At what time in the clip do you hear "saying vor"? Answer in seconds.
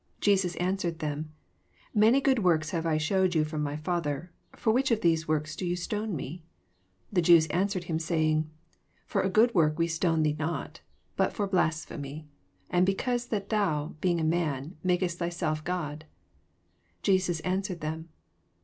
7.99-9.21